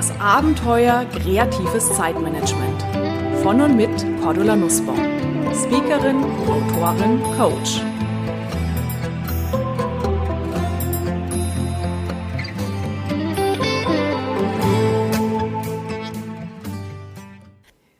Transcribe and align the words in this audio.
Das 0.00 0.18
Abenteuer 0.18 1.04
kreatives 1.12 1.94
Zeitmanagement. 1.94 2.82
Von 3.42 3.60
und 3.60 3.76
mit 3.76 3.90
Cordula 4.22 4.56
Nussbaum. 4.56 4.96
Speakerin, 5.52 6.24
Autorin, 6.48 7.22
Coach. 7.36 7.82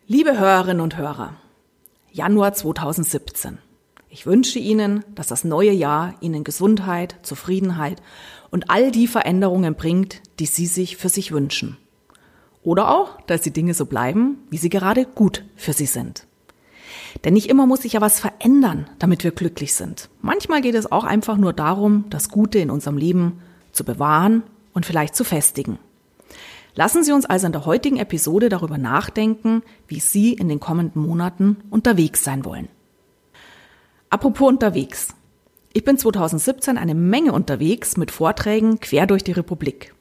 Liebe 0.07 0.39
Hörerinnen 0.39 0.81
und 0.81 0.97
Hörer, 0.97 1.35
Januar 2.11 2.55
2017. 2.55 3.59
Ich 4.09 4.25
wünsche 4.25 4.59
Ihnen, 4.59 5.05
dass 5.15 5.27
das 5.27 5.45
neue 5.45 5.73
Jahr 5.73 6.15
Ihnen 6.23 6.45
Gesundheit, 6.45 7.17
Zufriedenheit 7.21 8.01
und 8.51 8.71
all 8.71 8.91
die 8.91 9.07
Veränderungen 9.07 9.75
bringt, 9.75 10.23
die 10.39 10.47
Sie 10.47 10.65
sich 10.65 10.97
für 10.97 11.11
sich 11.11 11.33
wünschen. 11.33 11.77
Oder 12.63 12.91
auch, 12.91 13.21
dass 13.23 13.41
die 13.41 13.53
Dinge 13.53 13.75
so 13.75 13.87
bleiben, 13.87 14.39
wie 14.51 14.59
sie 14.59 14.69
gerade 14.69 15.07
gut 15.07 15.45
für 15.57 15.73
Sie 15.73 15.87
sind. 15.87 16.27
Denn 17.25 17.35
nicht 17.35 17.49
immer 17.49 17.67
muss 17.67 17.83
sich 17.83 17.95
ja 17.95 18.01
was 18.01 18.21
verändern, 18.21 18.89
damit 18.99 19.25
wir 19.25 19.31
glücklich 19.31 19.75
sind. 19.75 20.11
Manchmal 20.21 20.61
geht 20.61 20.75
es 20.75 20.91
auch 20.91 21.05
einfach 21.05 21.37
nur 21.37 21.53
darum, 21.53 22.05
das 22.11 22.29
Gute 22.29 22.59
in 22.59 22.71
unserem 22.71 22.97
Leben 22.97 23.41
zu 23.73 23.85
bewahren 23.85 24.43
und 24.75 24.87
vielleicht 24.87 25.15
zu 25.17 25.25
festigen. 25.25 25.79
Lassen 26.75 27.03
Sie 27.03 27.13
uns 27.13 27.27
also 27.27 27.47
in 27.47 27.53
der 27.53 27.67
heutigen 27.67 27.97
Episode 27.97 28.49
darüber 28.49 28.79
nachdenken, 28.79 29.63
wie 29.89 30.01
Sie 30.01 30.33
in 30.33 30.49
den 30.49 30.61
kommenden 30.61 31.03
Monaten 31.03 31.57
unterwegs 31.71 32.23
sein 32.23 32.45
wollen. 32.45 32.69
Apropos 34.09 34.49
unterwegs. 34.49 35.09
Ich 35.73 35.85
bin 35.85 35.99
2017 35.99 36.79
eine 36.79 36.95
Menge 36.95 37.33
unterwegs 37.33 37.97
mit 37.97 38.11
Vorträgen 38.11 38.81
quer 38.81 39.07
durch 39.07 39.25
die 39.25 39.33
Republik. 39.33 39.95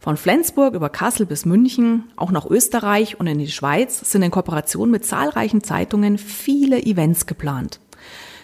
Von 0.00 0.16
Flensburg 0.16 0.74
über 0.74 0.90
Kassel 0.90 1.26
bis 1.26 1.44
München, 1.44 2.04
auch 2.16 2.30
nach 2.30 2.46
Österreich 2.46 3.18
und 3.18 3.26
in 3.26 3.38
die 3.38 3.50
Schweiz 3.50 3.98
sind 4.10 4.22
in 4.22 4.30
Kooperation 4.30 4.90
mit 4.90 5.04
zahlreichen 5.04 5.62
Zeitungen 5.64 6.18
viele 6.18 6.80
Events 6.80 7.26
geplant. 7.26 7.80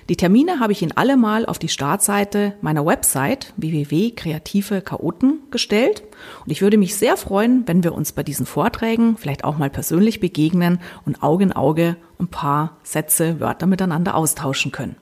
Die 0.09 0.17
Termine 0.17 0.61
habe 0.61 0.73
ich 0.73 0.83
Ihnen 0.83 0.93
alle 0.97 1.17
mal 1.17 1.47
auf 1.47 1.59
die 1.59 1.69
Startseite 1.69 2.55
meiner 2.61 2.85
Website 2.85 3.55
www.kreative 3.57 4.83
Chaoten 4.83 5.39
gestellt 5.51 6.03
und 6.45 6.51
ich 6.51 6.61
würde 6.61 6.77
mich 6.77 6.97
sehr 6.97 7.17
freuen, 7.17 7.63
wenn 7.67 7.85
wir 7.85 7.95
uns 7.95 8.13
bei 8.13 8.23
diesen 8.23 8.45
Vorträgen 8.45 9.17
vielleicht 9.17 9.45
auch 9.45 9.57
mal 9.57 9.71
persönlich 9.71 10.21
begegnen 10.21 10.81
und 11.07 11.23
Auge 11.23 11.45
in 11.45 11.53
Auge 11.53 11.97
ein 12.19 12.29
paar 12.29 12.77
Sätze, 12.83 13.41
Wörter 13.41 13.67
miteinander 13.67 14.17
austauschen 14.17 14.73
können. 14.73 14.97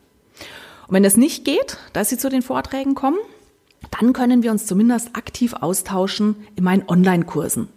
Und 0.86 0.94
wenn 0.94 1.04
es 1.04 1.16
nicht 1.16 1.44
geht, 1.44 1.78
dass 1.94 2.10
Sie 2.10 2.18
zu 2.18 2.28
den 2.28 2.42
Vorträgen 2.42 2.94
kommen, 2.94 3.18
dann 3.90 4.12
können 4.12 4.42
wir 4.42 4.50
uns 4.50 4.66
zumindest 4.66 5.16
aktiv 5.16 5.54
austauschen 5.54 6.36
in 6.56 6.64
meinen 6.64 6.88
Online-Kursen. 6.88 7.68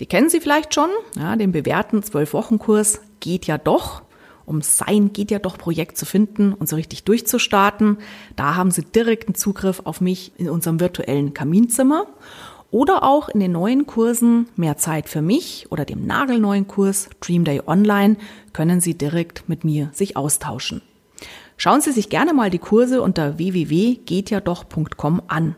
Die 0.00 0.06
kennen 0.06 0.30
Sie 0.30 0.40
vielleicht 0.40 0.74
schon, 0.74 0.90
ja, 1.16 1.36
den 1.36 1.52
bewährten 1.52 2.02
Zwölf-Wochen-Kurs 2.02 3.00
geht 3.20 3.46
ja 3.46 3.58
doch, 3.58 4.02
um 4.46 4.62
sein 4.62 5.12
geht 5.12 5.30
ja 5.30 5.38
doch 5.38 5.58
Projekt 5.58 5.98
zu 5.98 6.06
finden 6.06 6.54
und 6.54 6.68
so 6.68 6.76
richtig 6.76 7.04
durchzustarten. 7.04 7.98
Da 8.34 8.54
haben 8.54 8.70
Sie 8.70 8.82
direkten 8.82 9.34
Zugriff 9.34 9.82
auf 9.84 10.00
mich 10.00 10.32
in 10.38 10.48
unserem 10.48 10.80
virtuellen 10.80 11.34
Kaminzimmer. 11.34 12.06
Oder 12.70 13.02
auch 13.02 13.30
in 13.30 13.40
den 13.40 13.52
neuen 13.52 13.86
Kursen 13.86 14.46
Mehr 14.56 14.76
Zeit 14.76 15.08
für 15.08 15.22
mich 15.22 15.66
oder 15.70 15.86
dem 15.86 16.06
nagelneuen 16.06 16.68
Kurs 16.68 17.08
Dream 17.20 17.44
Day 17.44 17.62
Online 17.66 18.16
können 18.52 18.80
Sie 18.80 18.96
direkt 18.96 19.48
mit 19.48 19.64
mir 19.64 19.90
sich 19.94 20.16
austauschen. 20.16 20.82
Schauen 21.60 21.80
Sie 21.80 21.90
sich 21.90 22.08
gerne 22.08 22.32
mal 22.32 22.50
die 22.50 22.60
Kurse 22.60 23.02
unter 23.02 23.36
www.gehtjadoch.com 23.36 25.22
an. 25.26 25.56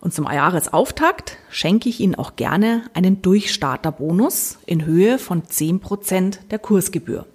Und 0.00 0.14
zum 0.14 0.26
Jahresauftakt 0.26 1.36
schenke 1.50 1.88
ich 1.88 1.98
Ihnen 1.98 2.14
auch 2.14 2.36
gerne 2.36 2.84
einen 2.94 3.22
Durchstarterbonus 3.22 4.58
in 4.64 4.84
Höhe 4.84 5.18
von 5.18 5.42
10% 5.42 6.46
der 6.48 6.60
Kursgebühr. 6.60 7.26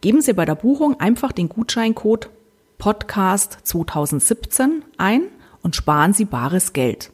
Geben 0.00 0.22
Sie 0.22 0.32
bei 0.32 0.46
der 0.46 0.54
Buchung 0.54 0.98
einfach 0.98 1.32
den 1.32 1.50
Gutscheincode 1.50 2.30
Podcast 2.78 3.58
2017 3.64 4.84
ein 4.96 5.24
und 5.62 5.76
sparen 5.76 6.14
Sie 6.14 6.24
bares 6.24 6.72
Geld. 6.72 7.12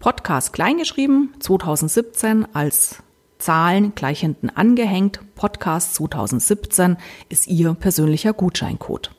Podcast 0.00 0.52
kleingeschrieben, 0.52 1.32
2017 1.40 2.46
als 2.52 3.02
Zahlen 3.46 3.94
gleich 3.94 4.18
hinten 4.18 4.50
angehängt, 4.50 5.20
Podcast 5.36 5.94
2017 5.94 6.96
ist 7.28 7.46
Ihr 7.46 7.74
persönlicher 7.74 8.32
Gutscheincode. 8.32 9.12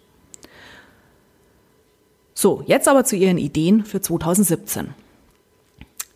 So, 2.34 2.62
jetzt 2.66 2.90
aber 2.90 3.06
zu 3.06 3.16
Ihren 3.16 3.38
Ideen 3.38 3.86
für 3.86 4.02
2017. 4.02 4.90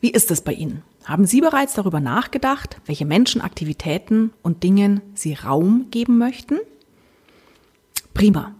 Wie 0.01 0.11
ist 0.11 0.29
es 0.29 0.41
bei 0.41 0.51
Ihnen? 0.51 0.81
Haben 1.05 1.25
Sie 1.25 1.39
bereits 1.39 1.73
darüber 1.73 2.01
nachgedacht, 2.01 2.81
welche 2.85 3.05
Menschen, 3.05 3.39
Aktivitäten 3.39 4.33
und 4.41 4.61
Dingen 4.63 4.99
Sie 5.13 5.33
Raum 5.33 5.85
geben 5.89 6.17
möchten? 6.17 6.59
Prima. 8.13 8.53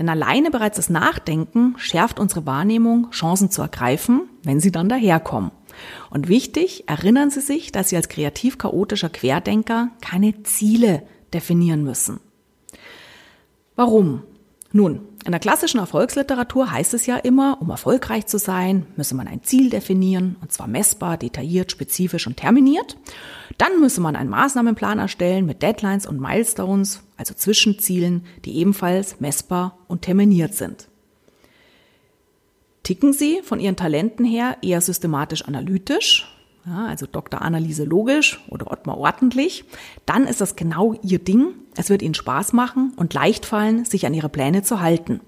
Denn 0.00 0.08
alleine 0.08 0.50
bereits 0.50 0.78
das 0.78 0.90
Nachdenken 0.90 1.76
schärft 1.78 2.18
unsere 2.18 2.44
Wahrnehmung, 2.44 3.12
Chancen 3.12 3.52
zu 3.52 3.62
ergreifen, 3.62 4.22
wenn 4.42 4.58
sie 4.58 4.72
dann 4.72 4.88
daherkommen. 4.88 5.52
Und 6.10 6.28
wichtig, 6.28 6.88
erinnern 6.88 7.30
Sie 7.30 7.40
sich, 7.40 7.72
dass 7.72 7.88
Sie 7.88 7.96
als 7.96 8.08
kreativ 8.08 8.58
chaotischer 8.58 9.08
Querdenker 9.08 9.90
keine 10.00 10.42
Ziele 10.42 11.02
definieren 11.32 11.84
müssen. 11.84 12.20
Warum? 13.74 14.22
Nun, 14.72 15.00
in 15.24 15.32
der 15.32 15.40
klassischen 15.40 15.80
Erfolgsliteratur 15.80 16.70
heißt 16.70 16.94
es 16.94 17.06
ja 17.06 17.16
immer, 17.16 17.58
um 17.60 17.70
erfolgreich 17.70 18.26
zu 18.26 18.38
sein, 18.38 18.86
müsse 18.96 19.14
man 19.14 19.26
ein 19.26 19.42
Ziel 19.42 19.70
definieren, 19.70 20.36
und 20.40 20.52
zwar 20.52 20.68
messbar, 20.68 21.16
detailliert, 21.16 21.72
spezifisch 21.72 22.26
und 22.26 22.36
terminiert. 22.36 22.96
Dann 23.58 23.80
müsse 23.80 24.00
man 24.00 24.16
einen 24.16 24.30
Maßnahmenplan 24.30 24.98
erstellen 24.98 25.46
mit 25.46 25.62
Deadlines 25.62 26.06
und 26.06 26.20
Milestones, 26.20 27.02
also 27.16 27.34
Zwischenzielen, 27.34 28.24
die 28.44 28.56
ebenfalls 28.58 29.18
messbar 29.18 29.78
und 29.88 30.02
terminiert 30.02 30.54
sind. 30.54 30.88
Ticken 32.86 33.12
Sie 33.12 33.40
von 33.42 33.58
Ihren 33.58 33.74
Talenten 33.74 34.24
her 34.24 34.58
eher 34.62 34.80
systematisch 34.80 35.42
analytisch, 35.42 36.32
ja, 36.64 36.86
also 36.86 37.06
Dr. 37.10 37.42
Anneliese 37.42 37.82
logisch 37.82 38.38
oder 38.48 38.70
Ottmar 38.70 38.96
ordentlich, 38.96 39.64
dann 40.04 40.24
ist 40.24 40.40
das 40.40 40.54
genau 40.54 40.94
Ihr 41.02 41.18
Ding. 41.18 41.48
Es 41.74 41.90
wird 41.90 42.00
Ihnen 42.00 42.14
Spaß 42.14 42.52
machen 42.52 42.92
und 42.94 43.12
leicht 43.12 43.44
fallen, 43.44 43.84
sich 43.84 44.06
an 44.06 44.14
Ihre 44.14 44.28
Pläne 44.28 44.62
zu 44.62 44.80
halten. 44.80 45.20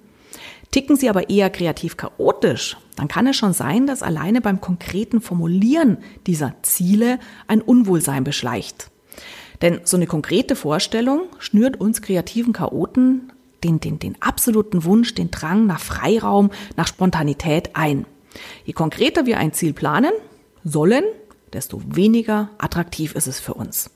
Ticken 0.70 0.94
Sie 0.94 1.10
aber 1.10 1.30
eher 1.30 1.50
kreativ 1.50 1.96
chaotisch, 1.96 2.76
dann 2.94 3.08
kann 3.08 3.26
es 3.26 3.34
schon 3.34 3.54
sein, 3.54 3.88
dass 3.88 4.04
alleine 4.04 4.40
beim 4.40 4.60
konkreten 4.60 5.20
Formulieren 5.20 5.98
dieser 6.28 6.54
Ziele 6.62 7.18
ein 7.48 7.60
Unwohlsein 7.60 8.22
beschleicht. 8.22 8.88
Denn 9.62 9.80
so 9.82 9.96
eine 9.96 10.06
konkrete 10.06 10.54
Vorstellung 10.54 11.22
schnürt 11.40 11.80
uns 11.80 12.02
kreativen 12.02 12.52
Chaoten 12.52 13.32
den, 13.64 13.80
den, 13.80 13.98
den 13.98 14.20
absoluten 14.20 14.84
Wunsch, 14.84 15.14
den 15.14 15.30
Drang 15.30 15.66
nach 15.66 15.80
Freiraum, 15.80 16.50
nach 16.76 16.86
Spontanität 16.86 17.70
ein. 17.74 18.06
Je 18.64 18.72
konkreter 18.72 19.26
wir 19.26 19.38
ein 19.38 19.52
Ziel 19.52 19.72
planen 19.72 20.12
sollen, 20.64 21.04
desto 21.52 21.82
weniger 21.84 22.50
attraktiv 22.58 23.14
ist 23.14 23.26
es 23.26 23.40
für 23.40 23.54
uns. 23.54 23.90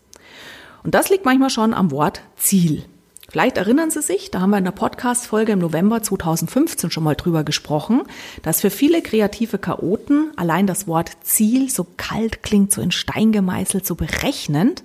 Und 0.83 0.95
das 0.95 1.11
liegt 1.11 1.25
manchmal 1.25 1.51
schon 1.51 1.75
am 1.75 1.91
Wort 1.91 2.23
Ziel. 2.37 2.85
Vielleicht 3.29 3.57
erinnern 3.57 3.91
Sie 3.91 4.03
sich, 4.03 4.31
da 4.31 4.43
haben 4.43 4.51
wir 4.51 4.59
in 4.59 4.65
der 4.65 4.73
Podcast-Folge 4.73 5.53
im 5.53 5.59
November 5.59 6.03
2015 6.03 6.91
schon 6.91 7.03
mal 7.03 7.15
drüber 7.15 7.45
gesprochen, 7.45 8.03
dass 8.43 8.61
für 8.61 8.69
viele 8.69 9.01
kreative 9.01 9.59
Chaoten 9.59 10.33
allein 10.37 10.67
das 10.67 10.87
Wort 10.87 11.13
Ziel 11.23 11.71
so 11.71 11.87
kalt 11.97 12.43
klingt, 12.43 12.73
so 12.73 12.83
in 12.83 12.91
Stein 12.91 13.33
gemeißelt, 13.33 13.87
so 13.87 13.95
berechnend. 13.95 14.83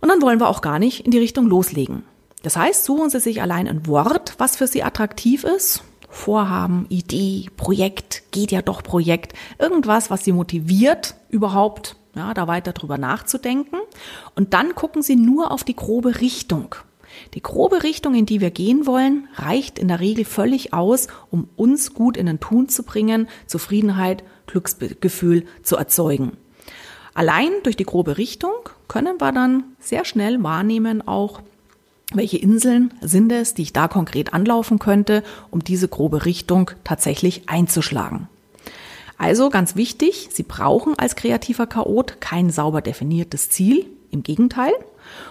Und 0.00 0.08
dann 0.08 0.22
wollen 0.22 0.40
wir 0.40 0.48
auch 0.48 0.62
gar 0.62 0.78
nicht 0.78 1.04
in 1.04 1.10
die 1.10 1.18
Richtung 1.18 1.46
loslegen. 1.46 2.04
Das 2.46 2.56
heißt, 2.56 2.84
suchen 2.84 3.10
Sie 3.10 3.18
sich 3.18 3.42
allein 3.42 3.66
ein 3.66 3.88
Wort, 3.88 4.34
was 4.38 4.54
für 4.54 4.68
Sie 4.68 4.84
attraktiv 4.84 5.42
ist. 5.42 5.82
Vorhaben, 6.08 6.86
Idee, 6.90 7.46
Projekt, 7.56 8.22
geht 8.30 8.52
ja 8.52 8.62
doch 8.62 8.84
Projekt. 8.84 9.32
Irgendwas, 9.58 10.12
was 10.12 10.24
Sie 10.24 10.30
motiviert, 10.30 11.16
überhaupt 11.28 11.96
ja, 12.14 12.34
da 12.34 12.46
weiter 12.46 12.72
drüber 12.72 12.98
nachzudenken. 12.98 13.78
Und 14.36 14.54
dann 14.54 14.76
gucken 14.76 15.02
Sie 15.02 15.16
nur 15.16 15.50
auf 15.50 15.64
die 15.64 15.74
grobe 15.74 16.20
Richtung. 16.20 16.76
Die 17.34 17.42
grobe 17.42 17.82
Richtung, 17.82 18.14
in 18.14 18.26
die 18.26 18.40
wir 18.40 18.52
gehen 18.52 18.86
wollen, 18.86 19.26
reicht 19.34 19.80
in 19.80 19.88
der 19.88 19.98
Regel 19.98 20.24
völlig 20.24 20.72
aus, 20.72 21.08
um 21.32 21.48
uns 21.56 21.94
gut 21.94 22.16
in 22.16 22.26
den 22.26 22.38
Tun 22.38 22.68
zu 22.68 22.84
bringen, 22.84 23.26
Zufriedenheit, 23.48 24.22
Glücksgefühl 24.46 25.46
zu 25.64 25.74
erzeugen. 25.74 26.36
Allein 27.12 27.50
durch 27.64 27.76
die 27.76 27.86
grobe 27.86 28.18
Richtung 28.18 28.52
können 28.86 29.20
wir 29.20 29.32
dann 29.32 29.64
sehr 29.80 30.04
schnell 30.04 30.40
wahrnehmen 30.44 31.08
auch, 31.08 31.40
welche 32.12 32.38
Inseln 32.38 32.94
sind 33.00 33.32
es, 33.32 33.54
die 33.54 33.62
ich 33.62 33.72
da 33.72 33.88
konkret 33.88 34.32
anlaufen 34.32 34.78
könnte, 34.78 35.22
um 35.50 35.64
diese 35.64 35.88
grobe 35.88 36.24
Richtung 36.24 36.70
tatsächlich 36.84 37.48
einzuschlagen. 37.48 38.28
Also 39.18 39.50
ganz 39.50 39.76
wichtig, 39.76 40.28
Sie 40.30 40.42
brauchen 40.42 40.98
als 40.98 41.16
kreativer 41.16 41.66
Chaot 41.66 42.20
kein 42.20 42.50
sauber 42.50 42.82
definiertes 42.82 43.50
Ziel, 43.50 43.86
im 44.10 44.22
Gegenteil. 44.22 44.72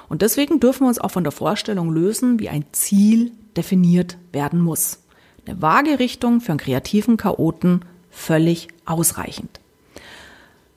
Und 0.10 0.22
deswegen 0.22 0.60
dürfen 0.60 0.82
wir 0.82 0.88
uns 0.88 1.00
auch 1.00 1.12
von 1.12 1.24
der 1.24 1.32
Vorstellung 1.32 1.92
lösen, 1.92 2.40
wie 2.40 2.50
ein 2.50 2.66
Ziel 2.72 3.32
definiert 3.58 4.18
werden 4.32 4.60
muss. 4.60 5.00
Eine 5.46 5.62
vage 5.62 6.00
Richtung 6.00 6.42
für 6.42 6.52
einen 6.52 6.60
kreativen 6.60 7.18
Chaoten 7.18 7.82
völlig 8.10 8.68
ausreichend. 8.86 9.60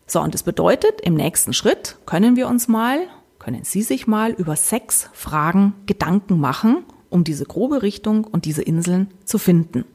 So, 0.06 0.20
und 0.20 0.34
das 0.34 0.42
bedeutet, 0.42 1.00
im 1.02 1.14
nächsten 1.14 1.52
Schritt 1.52 1.96
können 2.06 2.36
wir 2.36 2.48
uns 2.48 2.66
mal, 2.66 2.98
können 3.48 3.64
Sie 3.64 3.80
sich 3.80 4.06
mal 4.06 4.32
über 4.32 4.56
sechs 4.56 5.08
Fragen 5.14 5.72
Gedanken 5.86 6.38
machen, 6.38 6.84
um 7.08 7.24
diese 7.24 7.46
grobe 7.46 7.80
Richtung 7.80 8.24
und 8.24 8.44
diese 8.44 8.60
Inseln 8.60 9.08
zu 9.24 9.38
finden. 9.38 9.86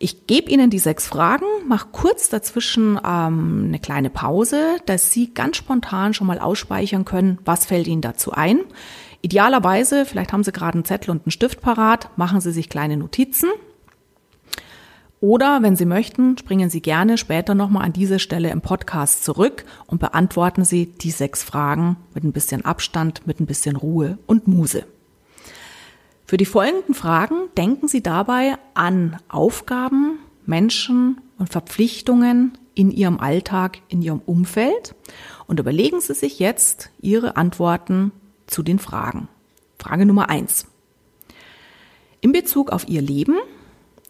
Ich 0.00 0.26
gebe 0.26 0.50
Ihnen 0.50 0.68
die 0.68 0.80
sechs 0.80 1.06
Fragen, 1.06 1.44
mache 1.68 1.90
kurz 1.92 2.28
dazwischen 2.28 2.98
ähm, 3.04 3.66
eine 3.68 3.78
kleine 3.78 4.10
Pause, 4.10 4.78
dass 4.86 5.12
Sie 5.12 5.32
ganz 5.32 5.58
spontan 5.58 6.12
schon 6.12 6.26
mal 6.26 6.40
ausspeichern 6.40 7.04
können, 7.04 7.38
was 7.44 7.66
fällt 7.66 7.86
Ihnen 7.86 8.02
dazu 8.02 8.32
ein. 8.32 8.62
Idealerweise, 9.22 10.04
vielleicht 10.04 10.32
haben 10.32 10.42
Sie 10.42 10.50
gerade 10.50 10.74
einen 10.74 10.84
Zettel 10.84 11.12
und 11.12 11.24
einen 11.24 11.30
Stift 11.30 11.60
parat, 11.60 12.10
machen 12.18 12.40
Sie 12.40 12.50
sich 12.50 12.68
kleine 12.68 12.96
Notizen. 12.96 13.50
Oder 15.20 15.62
wenn 15.62 15.74
Sie 15.74 15.84
möchten, 15.84 16.38
springen 16.38 16.70
Sie 16.70 16.80
gerne 16.80 17.18
später 17.18 17.54
nochmal 17.54 17.84
an 17.84 17.92
diese 17.92 18.20
Stelle 18.20 18.50
im 18.50 18.60
Podcast 18.60 19.24
zurück 19.24 19.64
und 19.86 19.98
beantworten 19.98 20.64
Sie 20.64 20.86
die 20.86 21.10
sechs 21.10 21.42
Fragen 21.42 21.96
mit 22.14 22.22
ein 22.22 22.32
bisschen 22.32 22.64
Abstand, 22.64 23.26
mit 23.26 23.40
ein 23.40 23.46
bisschen 23.46 23.74
Ruhe 23.74 24.18
und 24.26 24.46
Muse. 24.46 24.86
Für 26.24 26.36
die 26.36 26.44
folgenden 26.44 26.94
Fragen 26.94 27.48
denken 27.56 27.88
Sie 27.88 28.02
dabei 28.02 28.58
an 28.74 29.16
Aufgaben, 29.28 30.18
Menschen 30.46 31.20
und 31.38 31.50
Verpflichtungen 31.50 32.56
in 32.74 32.92
Ihrem 32.92 33.18
Alltag, 33.18 33.78
in 33.88 34.02
Ihrem 34.02 34.20
Umfeld 34.24 34.94
und 35.48 35.58
überlegen 35.58 36.00
Sie 36.00 36.14
sich 36.14 36.38
jetzt 36.38 36.90
Ihre 37.00 37.36
Antworten 37.36 38.12
zu 38.46 38.62
den 38.62 38.78
Fragen. 38.78 39.28
Frage 39.80 40.06
Nummer 40.06 40.28
eins: 40.28 40.66
In 42.20 42.30
Bezug 42.30 42.70
auf 42.70 42.88
Ihr 42.88 43.02
Leben, 43.02 43.36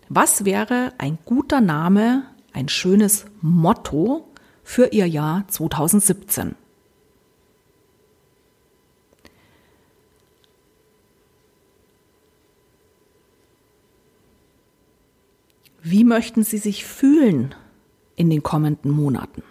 was 0.09 0.45
wäre 0.45 0.93
ein 0.99 1.19
guter 1.25 1.61
Name, 1.61 2.25
ein 2.53 2.69
schönes 2.69 3.27
Motto 3.41 4.29
für 4.63 4.87
Ihr 4.93 5.07
Jahr 5.07 5.47
2017? 5.49 6.55
Wie 15.83 16.05
möchten 16.05 16.43
Sie 16.43 16.59
sich 16.59 16.85
fühlen 16.85 17.55
in 18.17 18.29
den 18.29 18.43
kommenden 18.43 18.91
Monaten? 18.91 19.43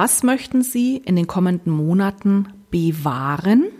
Was 0.00 0.22
möchten 0.22 0.62
Sie 0.62 0.98
in 0.98 1.16
den 1.16 1.26
kommenden 1.26 1.72
Monaten 1.72 2.52
bewahren? 2.70 3.72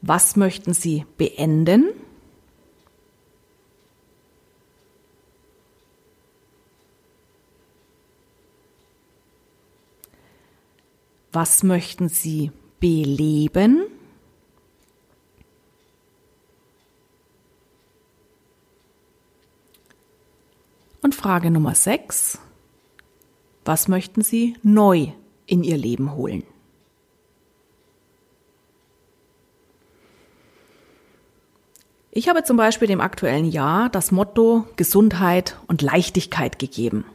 Was 0.00 0.34
möchten 0.34 0.72
Sie 0.72 1.04
beenden? 1.18 1.90
Was 11.32 11.62
möchten 11.62 12.08
Sie 12.08 12.50
beleben? 12.80 13.87
Und 21.08 21.14
Frage 21.14 21.50
Nummer 21.50 21.74
6. 21.74 22.38
Was 23.64 23.88
möchten 23.88 24.20
Sie 24.20 24.56
neu 24.62 25.06
in 25.46 25.64
Ihr 25.64 25.78
Leben 25.78 26.14
holen? 26.14 26.42
Ich 32.10 32.28
habe 32.28 32.44
zum 32.44 32.58
Beispiel 32.58 32.88
dem 32.88 33.00
aktuellen 33.00 33.46
Jahr 33.46 33.88
das 33.88 34.12
Motto 34.12 34.66
Gesundheit 34.76 35.56
und 35.66 35.80
Leichtigkeit 35.80 36.58
gegeben. 36.58 37.06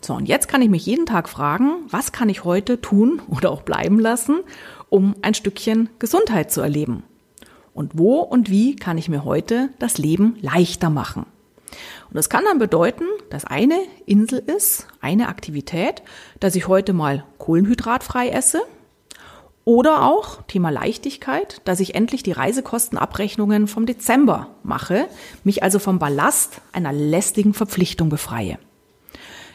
So, 0.00 0.14
und 0.14 0.28
jetzt 0.28 0.46
kann 0.46 0.62
ich 0.62 0.68
mich 0.68 0.86
jeden 0.86 1.06
Tag 1.06 1.28
fragen, 1.28 1.72
was 1.90 2.12
kann 2.12 2.28
ich 2.28 2.44
heute 2.44 2.80
tun 2.80 3.20
oder 3.26 3.50
auch 3.50 3.62
bleiben 3.62 3.98
lassen, 3.98 4.44
um 4.90 5.16
ein 5.22 5.34
Stückchen 5.34 5.90
Gesundheit 5.98 6.52
zu 6.52 6.60
erleben? 6.60 7.02
Und 7.74 7.98
wo 7.98 8.20
und 8.20 8.48
wie 8.48 8.76
kann 8.76 8.96
ich 8.96 9.08
mir 9.08 9.24
heute 9.24 9.70
das 9.80 9.98
Leben 9.98 10.36
leichter 10.40 10.88
machen? 10.88 11.26
Und 12.08 12.16
das 12.16 12.30
kann 12.30 12.44
dann 12.44 12.58
bedeuten, 12.58 13.04
dass 13.30 13.44
eine 13.44 13.78
Insel 14.06 14.38
ist, 14.38 14.86
eine 15.00 15.28
Aktivität, 15.28 16.02
dass 16.40 16.56
ich 16.56 16.66
heute 16.66 16.92
mal 16.94 17.24
kohlenhydratfrei 17.38 18.30
esse. 18.30 18.62
Oder 19.64 20.04
auch 20.04 20.40
Thema 20.44 20.70
Leichtigkeit, 20.70 21.60
dass 21.66 21.80
ich 21.80 21.94
endlich 21.94 22.22
die 22.22 22.32
Reisekostenabrechnungen 22.32 23.66
vom 23.66 23.84
Dezember 23.84 24.48
mache, 24.62 25.08
mich 25.44 25.62
also 25.62 25.78
vom 25.78 25.98
Ballast 25.98 26.62
einer 26.72 26.92
lästigen 26.92 27.52
Verpflichtung 27.52 28.08
befreie. 28.08 28.58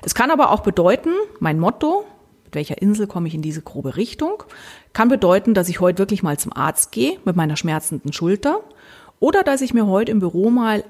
Es 0.03 0.13
kann 0.13 0.29
aber 0.29 0.51
auch 0.51 0.59
bedeuten, 0.59 1.09
mein 1.39 1.57
Motto, 1.57 2.05
mit 2.45 2.53
welcher 2.53 2.79
Insel 2.79 3.07
komme 3.07 3.27
ich 3.27 3.33
in 3.33 3.41
diese 3.41 3.63
grobe 3.63 3.95
Richtung, 3.95 4.43
kann 4.91 5.09
bedeuten, 5.09 5.55
dass 5.55 5.69
ich 5.69 5.79
heute 5.79 5.97
wirklich 5.97 6.21
mal 6.21 6.37
zum 6.37 6.53
Arzt 6.53 6.91
gehe 6.91 7.17
mit 7.25 7.35
meiner 7.35 7.57
schmerzenden 7.57 8.13
Schulter 8.13 8.59
oder 9.19 9.41
dass 9.41 9.61
ich 9.61 9.73
mir 9.73 9.87
heute 9.87 10.11
im 10.11 10.19
Büro 10.19 10.51
mal 10.51 10.83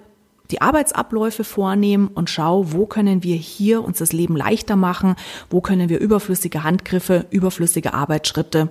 die 0.51 0.61
Arbeitsabläufe 0.61 1.43
nehme 1.75 2.09
und 2.13 2.29
schaue, 2.29 2.73
wo 2.73 2.85
können 2.85 3.23
wir 3.23 3.35
hier 3.35 3.83
uns 3.83 3.99
das 3.99 4.13
Leben 4.13 4.35
leichter 4.35 4.75
machen, 4.75 5.15
wo 5.49 5.61
können 5.61 5.89
wir 5.89 5.99
überflüssige 5.99 6.63
Handgriffe, 6.63 7.25
überflüssige 7.29 7.93
Arbeitsschritte 7.93 8.69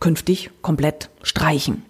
künftig 0.00 0.50
komplett 0.62 1.10
streichen. 1.22 1.82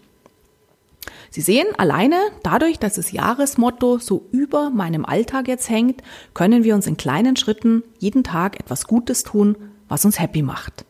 Sie 1.30 1.42
sehen, 1.42 1.66
alleine 1.76 2.16
dadurch, 2.42 2.78
dass 2.78 2.94
das 2.94 3.12
Jahresmotto 3.12 3.98
so 3.98 4.26
über 4.32 4.70
meinem 4.70 5.04
Alltag 5.04 5.46
jetzt 5.46 5.68
hängt, 5.68 6.02
können 6.32 6.64
wir 6.64 6.74
uns 6.74 6.86
in 6.86 6.96
kleinen 6.96 7.36
Schritten 7.36 7.82
jeden 7.98 8.24
Tag 8.24 8.58
etwas 8.58 8.86
Gutes 8.86 9.24
tun, 9.24 9.56
was 9.88 10.04
uns 10.04 10.18
happy 10.18 10.42
macht. 10.42 10.86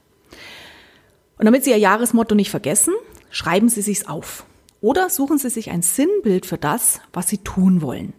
Und 1.39 1.47
damit 1.47 1.65
Sie 1.65 1.71
Ihr 1.71 1.79
Jahresmotto 1.79 2.35
nicht 2.35 2.50
vergessen, 2.50 2.95
schreiben 3.31 3.69
Sie 3.69 3.83
sich's 3.83 4.06
auf. 4.06 4.45
Oder 4.80 5.10
suchen 5.10 5.38
Sie 5.38 5.50
sich 5.50 5.70
ein 5.70 5.82
Sinnbild 5.82 6.46
für 6.46 6.58
das, 6.58 7.00
was 7.12 7.28
Sie 7.28 7.38
tun 7.38 7.82
wollen. 7.82 8.12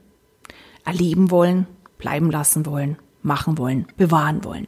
Erleben 0.84 1.32
wollen, 1.32 1.68
bleiben 1.98 2.30
lassen 2.30 2.66
wollen, 2.66 2.98
machen 3.22 3.58
wollen, 3.58 3.88
bewahren 3.98 4.44
wollen. 4.44 4.68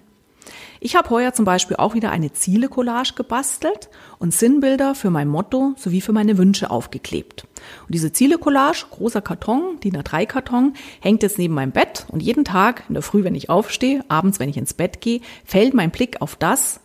Ich 0.79 0.95
habe 0.95 1.09
heuer 1.11 1.33
zum 1.33 1.45
Beispiel 1.45 1.77
auch 1.77 1.93
wieder 1.93 2.11
eine 2.11 2.33
Ziele-Collage 2.33 3.13
gebastelt 3.15 3.89
und 4.17 4.33
Sinnbilder 4.33 4.95
für 4.95 5.12
mein 5.12 5.27
Motto 5.27 5.74
sowie 5.77 6.01
für 6.01 6.13
meine 6.13 6.38
Wünsche 6.38 6.71
aufgeklebt. 6.71 7.45
Und 7.86 7.93
diese 7.93 8.12
Ziele-Collage, 8.12 8.86
großer 8.89 9.21
Karton, 9.21 9.79
DIN 9.79 9.98
A3-Karton, 9.98 10.74
hängt 11.00 11.21
jetzt 11.21 11.38
neben 11.38 11.53
meinem 11.53 11.71
Bett 11.71 12.07
und 12.10 12.24
jeden 12.24 12.45
Tag, 12.45 12.83
in 12.88 12.95
der 12.95 13.03
Früh, 13.03 13.24
wenn 13.24 13.36
ich 13.36 13.50
aufstehe, 13.50 14.03
abends, 14.07 14.39
wenn 14.39 14.50
ich 14.50 14.57
ins 14.57 14.74
Bett 14.74 15.01
gehe, 15.01 15.21
fällt 15.45 15.75
mein 15.75 15.91
Blick 15.91 16.21
auf 16.21 16.36
das 16.36 16.79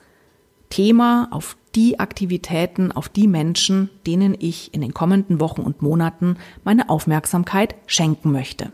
Thema, 0.69 1.29
auf 1.31 1.57
die 1.77 2.01
Aktivitäten, 2.01 2.91
auf 2.91 3.09
die 3.09 3.29
Menschen, 3.29 3.91
denen 4.07 4.35
ich 4.39 4.73
in 4.75 4.81
den 4.81 4.95
kommenden 4.95 5.39
Wochen 5.41 5.61
und 5.61 5.83
Monaten 5.83 6.39
meine 6.65 6.89
Aufmerksamkeit 6.89 7.75
schenken 7.87 8.33
möchte. 8.33 8.73